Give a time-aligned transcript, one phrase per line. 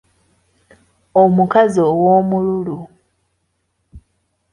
[1.21, 2.77] Omukazi ow'omululu.